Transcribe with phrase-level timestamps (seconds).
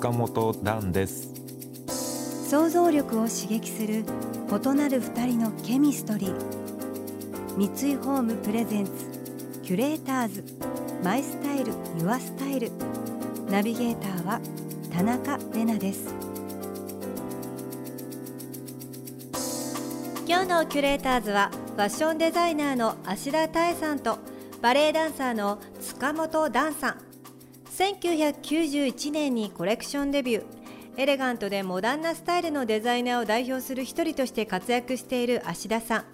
[0.00, 1.28] 塚本蘭です。
[2.48, 4.02] 想像力を刺激する
[4.48, 6.34] 異なる二人のケミストリー。
[7.58, 8.92] 三井ホームプレゼンツ
[9.62, 10.42] キュレーターズ。
[11.04, 12.70] マイスタイルユアスタイル。
[13.50, 14.40] ナビゲーターは
[14.90, 16.14] 田中れなです。
[20.26, 24.16] 今日のキュレーターズはファッションデザイナーの芦田多江さんと
[24.62, 27.09] バレエダンサーの塚本段さん。
[27.70, 30.44] 1991年にコレクションデビュー。
[30.96, 36.04] エレガントでモダンなスタイルのデザイナーを代表する一人として活躍している芦田さん。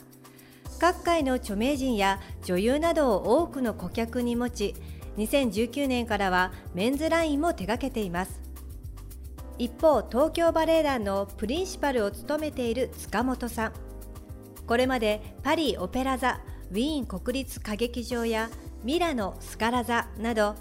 [0.78, 4.74] 各界の著名人や女優などを多くの顧客に持ち
[5.16, 8.42] 2019年からはメンズラインも手掛けています。
[9.58, 13.72] 一方東京バレエ団のプリンシパルを務めている塚本さん。
[14.66, 16.40] これまでパリ・オペラ座
[16.70, 18.50] ウィーン国立歌劇場や
[18.84, 20.54] ミラノ・スカラ座など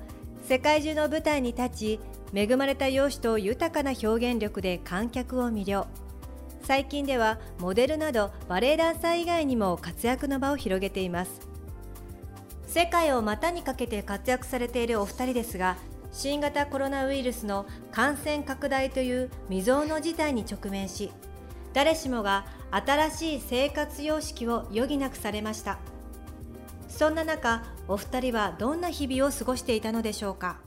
[0.47, 1.99] 世界中の舞台に立ち
[2.31, 5.87] 恵まれた容姿と豊かな表現力で観客を魅了。
[6.61, 11.41] 最近ではモデルなどバレエダンサー以外にも活躍の場を広げています。
[12.67, 15.77] 世界を股にかけて活躍されているお二人ですが
[16.11, 21.11] 新型コロナウイルスの感染拡大という未曾有の事態に直面し
[21.73, 25.79] 誰しもが新しい生活様式を余儀なくされました。
[26.95, 30.64] そんな中お二人はどんな日々を過ごしていたのでしょうか？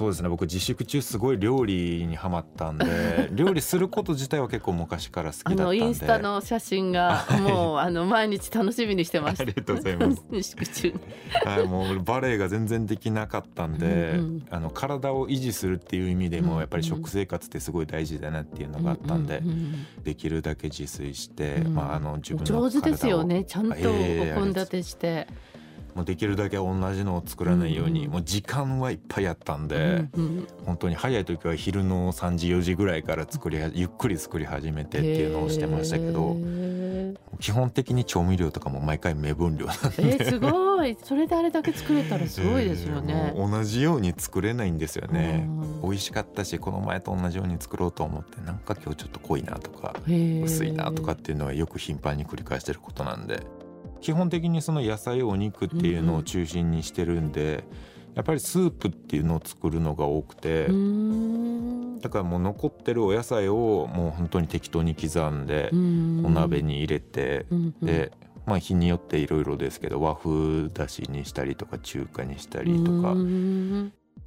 [0.00, 0.30] そうですね。
[0.30, 5.76] 僕自粛中すごい料理にはまったんで 料理すること自体は結構昔から好きだったんで。
[5.76, 10.24] インスタの写真がもうあの毎日楽しみにしてましたありがとうございます。
[10.32, 10.94] 自粛中。
[11.44, 21.74] はい、もうバレエが全然できなかったんで、うんうんあの体を維持するっていう意味でもやっぱり食生活ってすごい大事だなっていうのがあったんで、うんうんうんできるだけ自炊して、うん。
[21.74, 23.44] まあ、あの自分の上手ですよね。
[23.44, 25.26] ちゃんとおええ献立して、
[25.94, 28.12] もうできるだけ同じのを作らないように、うんうん。
[28.12, 39.80] もう時間はいっぱいあったんで、うんうん本当に早い時は昼の3時4時ぐらいから作りはゆっくり作り始めてっていうのをしてましたけどへ基本的に調味料とかも毎回目分量なんで。
[39.98, 40.96] えーすごい。
[41.02, 43.32] それであれだけ作れたらすごいですよね。
[43.34, 43.50] えー。
[43.50, 45.82] 同じように作れないんですよね、うん。
[45.82, 53.42] 美味しかったしこの前と同じように作ろうと思ってなんか今日ちょっと濃いなとか薄いなとかっていうのはよく頻繁に繰り返してることなんで
[54.00, 57.64] 基本的にその野菜お肉っていうのを中心にしてるんで、
[58.14, 60.66] やっぱりスープっていうのを作るのが多くて、
[62.00, 66.26] だからもう残ってるお野菜をもう本当に適当に刻んでうん。
[66.26, 67.86] お鍋に入れて、うんうん。
[67.86, 68.12] で
[68.46, 73.14] まあ日によっていろいろですけど和風だしにしたりとか中華にしたりとか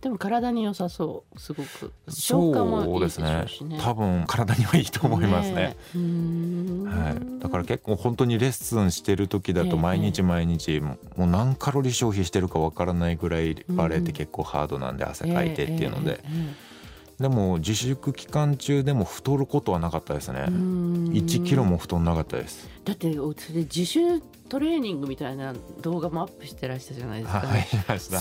[0.04, 1.94] でも体に良さそうすごく。
[2.10, 3.80] 消化もいいでしょそうですね。
[3.82, 5.78] 多分体にはいいと思いますね。
[5.96, 9.70] ねはい、だから結構本当にレッスンしてる時だええ。
[9.70, 16.12] と毎日毎日もう何カロリー消費してるかわからないぐらいバレエって結構ハードなんで汗かいてっていうので。
[16.12, 16.20] ええ。
[16.26, 16.73] ええ
[17.20, 20.40] でも自粛期間中でも太ることはなかったですね。
[20.40, 21.10] ええうーん。
[21.12, 22.68] 1キロも太んなかったです。
[22.84, 24.20] だってそれ自主
[24.50, 27.68] トレーニングみたいな動画もアップしてらしたじゃないですか、はい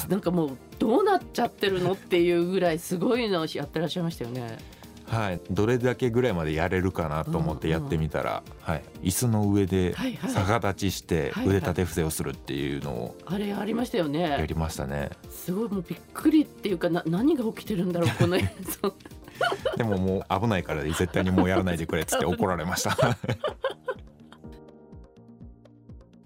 [0.09, 4.59] なんかもうどうなっちゃってるのっていうぐらいすごいのやってらっしゃいましたよね。
[5.13, 5.41] はい。
[5.51, 9.95] どれだけぐらいまでやれるかなと思ってやってみたら、はい、椅子の上で
[10.35, 14.23] 逆立ちして腕立て伏せをするっていうのをあれありましたよね。
[14.23, 15.11] やりましたね。
[15.31, 18.51] すごいもうびっくりっていうかな何が起きてるんだろうこの 映
[18.83, 18.95] 像。
[19.77, 22.97] でももう危ないから絶対にもうやらないでくれっつって怒られました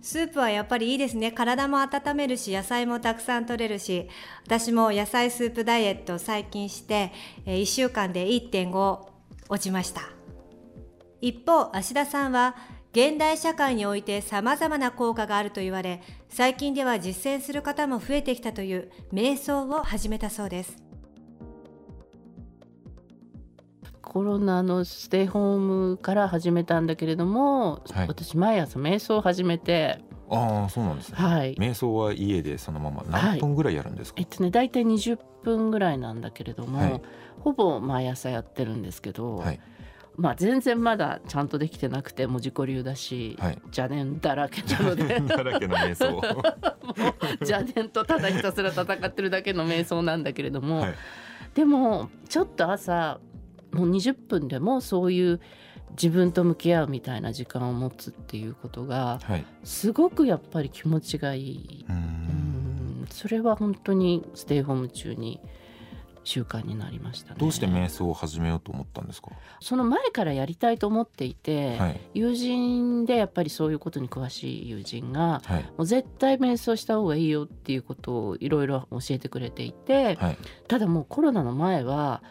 [0.06, 1.32] スープはやっぱりいいですね。
[1.32, 4.08] 体も温めるし野菜もたくさん取れるし。
[4.44, 7.10] 私も野菜スープダイエットを最近して、
[7.44, 9.00] 1週間で1.5
[9.48, 10.02] 落ちました。
[11.20, 12.54] 一方芦田さんは
[12.92, 20.85] 現代社会において様々な効果があると言われ最近では実践する方も増えてきたという瞑想を始めたそうです。
[24.16, 28.08] コロナのステイホームから始めたんだけれども、はい。
[28.08, 31.16] 私毎朝瞑想を始めて、ああそうなんですね。
[31.18, 31.54] はい。
[31.56, 37.02] 瞑想は家でそのまま何分ぐらいやるんですか、えっとね大体20分ぐらいなんだけれども、はい。
[37.40, 39.60] ほぼ毎朝やってるんですけど、はい。
[40.16, 43.58] まあ全然まだちゃんとできてなくてもう自己流だし、はい。
[43.64, 45.20] 邪念だらけなので。
[45.20, 46.22] だらけの瞑想。
[47.44, 50.94] 邪念とただひたすら戦ってるだけの瞑想なんだけれども、はい。
[51.56, 53.18] でもちょっと朝
[53.76, 55.40] もう20分でもそういう
[55.90, 59.44] 自分と向き合うみたいな時間を持つっていうことがはい。
[59.64, 61.86] すごくやっぱり気持ちがいい。
[61.88, 61.96] うん。
[61.96, 63.06] ん。
[63.10, 65.40] それは本当にステイホーム中に
[66.24, 67.36] 習慣になりましたね。
[67.38, 69.30] どうして瞑想を始めようと思ったんですか？
[69.60, 72.00] その前からやりたいと思っていて、はい。
[72.14, 75.62] 友人でやっぱりそういうことに詳しい友人がはい。
[75.62, 80.38] もう絶対瞑想した方がいいよっていうことをいろいろ教えてくれていて、はい。
[80.66, 82.24] ただもうコロナの前は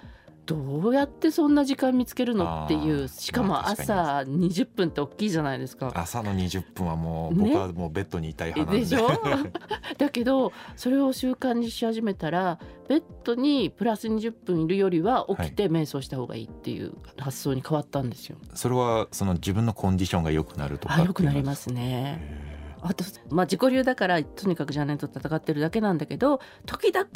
[0.46, 5.92] どうやってそんな時間見つけるのっていうしかも朝20分って大きいじゃないですか。
[5.96, 8.90] 朝の20分はもうね僕はもうベッドにいたい派なんで。
[8.90, 9.10] でしょ？
[9.98, 18.38] だけどそれを習慣にし始めたらベッドにプラス20分いるよりは起きて瞑想した方がいいっていう発想に変わったんですよ。
[18.54, 22.56] それはその自分のコンディションが良くなるとかあ良くなりすますね。
[22.82, 27.08] あと、まあ、自己流だからとにかく邪念と戦ってるだけなんだけど時々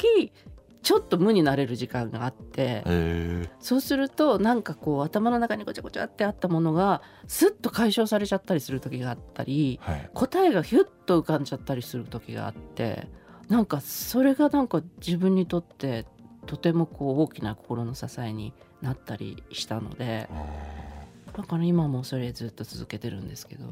[0.82, 3.48] ちょっと無になれる時間があってえ。
[3.60, 10.10] そうするとなんかこう頭の中にごちゃごちゃってあったものがスッと解消されちゃったりする時があったりーはい。
[10.14, 13.08] 答えがヒュッと浮かんじゃったりする時があって
[13.48, 16.06] なんかそれがなんか自分にとって
[16.46, 23.64] とてもこう大きな心の支えになったりしたのであだから今もそれずっと続けてるんですけど。
[23.64, 23.68] ー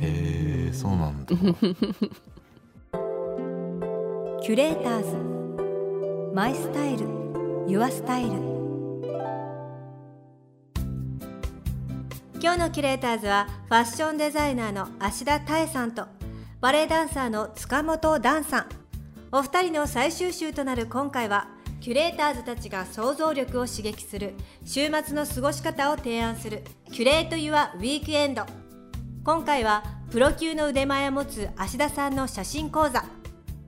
[0.00, 1.34] へえそうなんだ。
[4.40, 5.37] キュレーターズ
[6.38, 7.08] マイスタイル
[7.66, 8.30] ユアスタイル。
[12.40, 16.06] 今日のキュレーターズはファッションデザイナーの芦田多恵さんと
[16.60, 18.66] バレエダンサーの塚本ダンさん。
[19.32, 21.48] お二人の最終週となる今回は
[21.80, 24.34] キュレーターズたちが想像力を刺激する
[24.64, 26.62] 週末の過ごし方を提案する
[26.92, 28.46] キュレート・ユア・ウィークエンド。
[29.24, 29.82] 今回は
[30.12, 33.04] プロ級の腕前を持つ芦田さんの写真講座。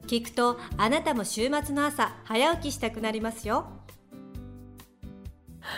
[0.07, 3.67] 聞くとあなたも週末の朝早起きしたくなりますよ。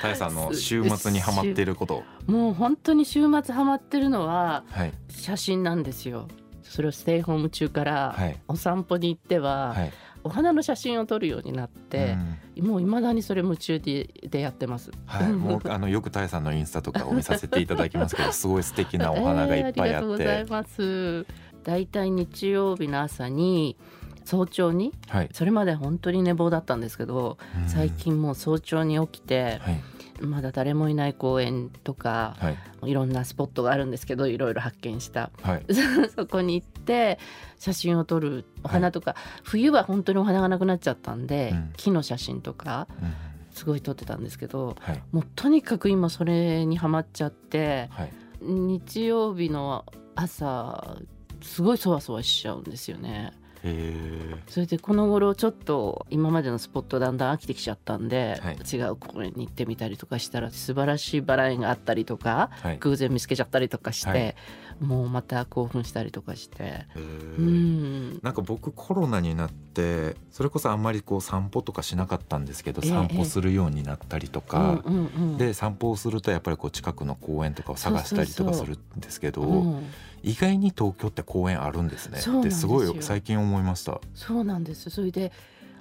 [0.01, 2.03] タエさんの週末にハマっていること。
[2.27, 4.93] もう本当に週末ハマってるのははい。
[5.11, 6.29] 写真なんですよ。
[6.63, 8.41] それをステイホーム中からはい。
[8.49, 9.93] お散歩に行ってははい。
[10.25, 12.17] お花の写真を撮るようになって
[12.57, 12.67] う、ん。
[12.67, 14.91] もう未だにそれ夢中ででやってます。
[15.07, 21.27] はい、 もうあのよくタエさんのインスタとかを見させていただきますけどすごい素敵なお花がいっぱいあっえー ありがとうございて、ます。
[21.65, 23.77] だいたい日曜日の朝に
[24.25, 24.93] 早朝に？
[25.09, 27.69] はい、それまで本当に寝坊だったんですけどうん。
[27.69, 29.81] 最近もう早朝に起きてはい。
[30.21, 32.91] まだ誰もいない公園とかはい。
[32.91, 35.31] いろんなスポットがあるんですけどいろいろ発見した。
[35.43, 35.65] はい。
[36.15, 37.19] そこに行って
[37.59, 41.73] 写真を撮るお花とか、冬は本当にお花がなくなっちゃったんで、うん。
[41.77, 43.15] 木の写真とかうん。
[43.51, 45.03] すごい撮ってたんですけどはい。
[45.13, 48.13] もうとにかく今それにハマっちゃってはい。
[48.41, 49.85] 日曜日の
[50.15, 50.97] 朝
[51.43, 53.33] すごいそわそわしちゃうんですよね。
[53.65, 58.57] へそれでこの頃ちょっと今までのスポットだんだん飽きてきちゃったんで、はい。
[58.57, 62.79] 違う公園に行ってみたりとかしたら素晴らしいバラ園があったりとかーはい。
[62.79, 64.35] 偶然見つけちゃったりとかして、はい
[64.81, 66.63] もうまた興奮したりとかして。
[66.63, 68.21] へうーん。
[68.23, 74.99] なんか僕コロナになってそれこそあんまりこう散歩とかしなかったんですけどええ散歩するようになったりとうんか、うんう
[75.35, 79.87] ん、で散歩をするとやっぱりこう近くの公園とかを探したりとかするんですけどうん。
[80.23, 82.19] 意外に東京って公園あるんですね。
[82.19, 82.69] そうなんですよ。
[82.69, 84.01] ごい最近思いました。
[84.15, 84.89] そうなんです。
[84.89, 85.33] それで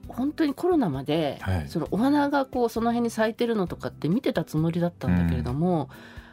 [0.07, 1.69] 本当にコロナまで、はい。
[1.69, 5.89] そのお花がこうその辺に咲いてるのとかって見てたつもりだったんだけれども、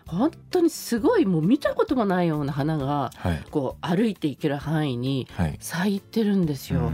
[0.09, 3.45] 本当にすごいもう見たこともないような花がはい。
[3.51, 5.57] こう歩いていける範囲にはい。
[5.61, 6.91] 咲いてるんですよ。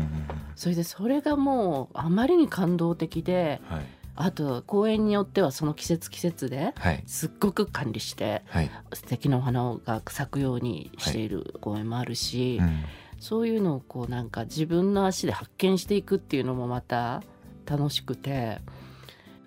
[0.56, 3.86] それでそれがもうあまりに感動的ではい。
[4.16, 7.02] あと公園によってはその季節季節ではい。
[7.06, 12.84] すっごく管理してはい、素敵なお花が咲くようにしている公園もあるし、うん。
[13.20, 17.22] そういうのをこうなんか自分の足で発見していくっていうのもまた
[17.64, 18.60] 楽しくて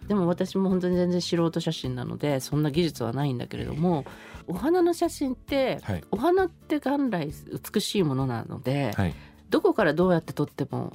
[0.07, 4.05] でも私も本当に全然素人写真なのでそんな技術はないんだけれども
[4.47, 6.03] お花の写真ってはい。
[6.11, 7.29] お花って元来
[7.73, 9.13] 美しいものなので、はい。
[9.49, 10.93] どこからどうやって撮っても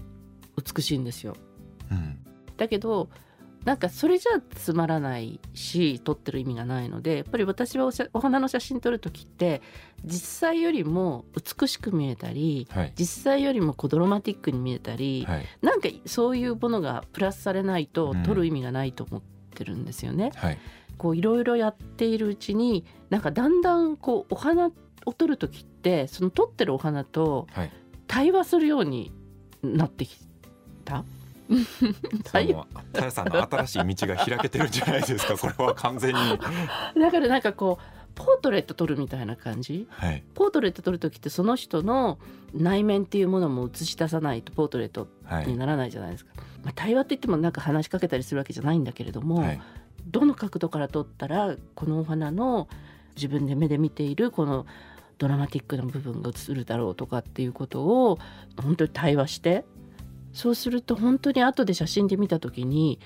[0.57, 1.37] 美しいんですよ。
[1.91, 2.19] うん。
[2.57, 3.09] だけど
[3.65, 9.63] なんかそれじゃつまらないし撮ってる意味がないのでやっぱり私はお花の写真撮る時って
[10.05, 11.25] 実際よりも
[11.61, 12.93] 美しく見えたりはい。
[12.99, 15.47] 実際よりもこうドラマティックに見えたり、はい。
[15.63, 18.23] なんかそういうものがプラスされないとうん。
[18.25, 19.23] 撮る意味がないと思っ
[19.55, 20.33] てるんですよね。
[20.35, 20.59] はい。
[20.99, 24.71] こういろいろやっているうちになんかだんだんこうお花
[25.07, 27.71] を撮る時ってその撮ってるお花とはい。
[28.07, 29.13] 対話するように
[29.63, 30.19] なってき
[30.85, 31.05] た。
[31.67, 35.37] そのたやさんの新しい道が開けてるんじゃないですか？
[35.39, 36.21] これは完全に。
[37.01, 39.87] だからなんかこうポートレート撮るみたいな感じ？
[39.91, 40.23] はい。
[40.35, 42.19] ポートレート撮る時ってその人の
[42.55, 45.47] 内面っていうものも映し出さないとポートレートはい。
[45.47, 46.33] にならないじゃないですか、
[46.63, 49.61] まあ、対話って言ってもなんか話しかけたりするわけじゃないんだけれども、はい。
[50.07, 52.69] どの角度から撮ったらこのお花の
[53.15, 54.67] 自分で目で見ているこの
[55.19, 58.19] ドラマティックな部分が映るだろうとかっていうことを
[58.61, 59.65] 本当に対話して
[60.33, 62.99] そうすると本当に後で写真で見た時に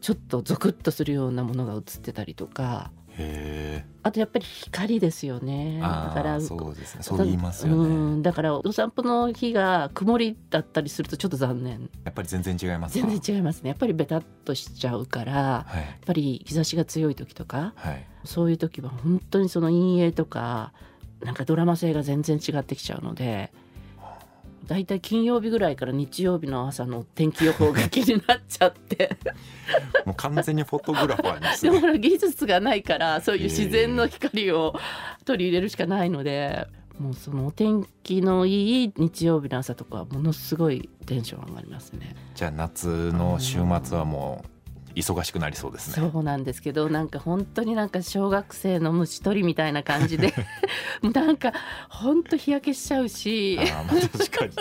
[0.00, 5.76] ちょっとゾクッとするようなものが写ってたりとかへあとやっぱり光ですよね。
[5.78, 7.02] えだからああそうですね。
[7.02, 7.88] そう言いますよね。
[7.88, 11.90] うんだからお散歩の日が曇りだったりするとちょっと残念。
[12.04, 13.06] やっぱり全然違いますか？
[13.06, 13.68] 全然違いますね。
[13.68, 15.82] やっぱりベタっとしちゃうからやはい。
[15.82, 18.04] っぱり日差しが強い時とかはい。
[18.24, 20.72] そういう時は本当にその陰影とか
[21.22, 23.52] なんかドラマ性が全然違ってきちゃうので
[24.66, 29.16] だいたい金曜日ぐらいから日曜日の朝の天気予報が気になっちゃって
[30.06, 34.74] もう完全にフォトグラファーですでもねほら技術がないからそういう自然の光を
[35.24, 36.66] 取り入れるしかないので。
[36.98, 42.14] もうそのお天気のいい日曜日の朝とかはものすごいテンション上がりますね。
[42.34, 44.51] じゃあ夏の週末はもう
[44.94, 46.10] 忙しくなりそうですね。
[46.12, 50.32] そうなんですけどなんか本当になんか小学生の虫取りみたいな感じで
[51.02, 51.52] なんか
[51.88, 53.58] 本当日焼けしちゃうし。
[53.60, 54.52] あーまあ確かに。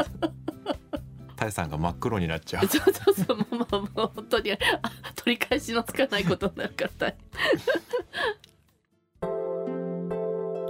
[1.35, 2.81] タイさんが真っ黒になっちゃうそう。
[2.93, 4.57] そうそうもうもうもう本当にあ
[5.15, 7.13] 取り返しのつかないことになるから。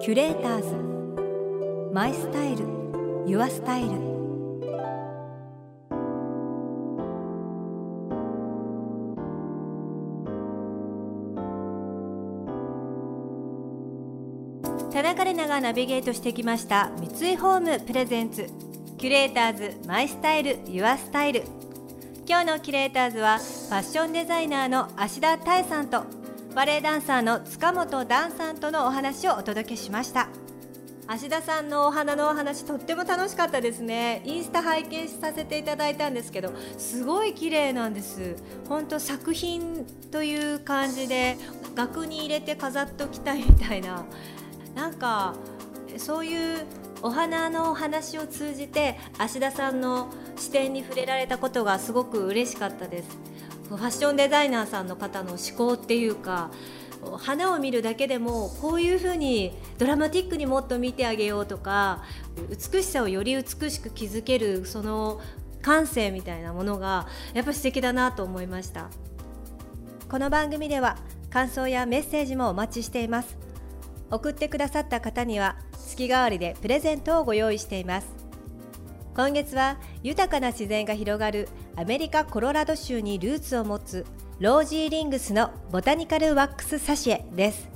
[0.02, 1.94] キュレーターズ。
[1.94, 2.66] My Style。Your
[3.28, 4.21] Style
[15.52, 18.48] がナビゲートしてきました三井ホーム presents。
[18.98, 21.44] キュレーターズ My Style Your Style。
[22.26, 26.06] 今日のキュレーターズはファッションデザイナーの芦田多恵さんと
[26.56, 30.30] バレエダンサーの塚本段さんとのお話をお届けしました。
[31.08, 34.22] 芦田さんのお花のお話とっても楽しかったですね。
[34.24, 38.38] インスタ拝見させていただいたんですけどすごい綺麗なんです。
[38.70, 41.36] 本当作品という感じで
[41.76, 44.06] 額に入れて飾っておきたいみたいな。
[44.76, 45.36] なんか
[45.98, 46.66] そういう
[47.02, 53.18] お花のお話を通じて芦田さんの視点に触れられたことがすごく嬉しかったです。
[53.70, 56.52] ファッションデザイナーさんの方の思考っていうか
[57.18, 62.04] 花を見るだけでもこういう風にドラマティックにもっと見てあげようとか
[62.50, 65.22] 美しさをより美しく築けるその
[65.62, 68.90] 感性みたいなものがやっぱ素敵だなと思いました。
[70.10, 70.98] この番組では
[71.30, 73.41] 感想やメッセージもお待ちしています。
[74.12, 75.56] 送ってくださった方には
[75.88, 78.08] 月替わりでプレゼントをご用意しています。
[79.16, 84.06] 今月は豊かな自然が広がるアメリカ・コロラド州にルーツを持つ
[84.40, 87.70] ロージーリングスのボタニカルワックスサシエです。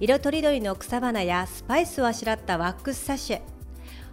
[0.00, 3.42] 色とりどりの草花やスパイスをあしらったワックスサシエ。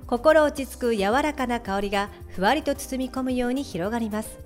[0.08, 4.40] 心落ち着く柔らかな香りがふわりと包み込むように広がります。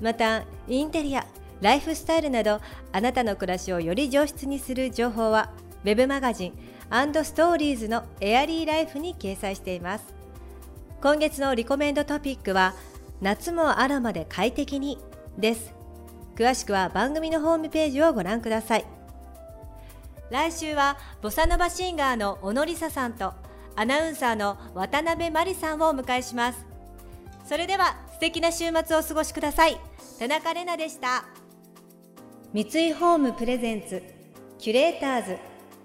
[0.00, 1.26] またインテリア
[1.60, 2.60] ライフスタイルなど
[2.92, 5.50] あなたの暮らしをより上質にする情報は
[5.82, 6.52] ウェブマガジン
[7.24, 10.14] ストーリーズのエアリーライフに掲載しています。
[11.00, 12.74] 今月のリコメンドトピックは
[13.22, 14.98] 夏もアロマで快適に
[15.38, 15.72] です。
[16.36, 18.84] 詳しくは番組のホームページをご覧ください。
[20.30, 23.32] 来週はボサノバシンガーの小野梨沙さんと
[23.74, 26.66] アナウンサーの渡辺真理さんをお迎えします。
[27.46, 29.78] それでは素敵な週末をお過ごしください。
[30.18, 31.24] 田中れなでした。
[32.52, 34.02] 三井ホームプレゼンツ
[34.58, 35.49] キュレーターズ。